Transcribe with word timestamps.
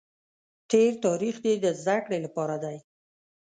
تېر 0.71 0.91
تاریخ 1.05 1.35
دې 1.45 1.53
د 1.63 1.65
زده 1.79 1.97
کړې 2.05 2.17
لپاره 2.25 2.55
دی. 2.63 2.77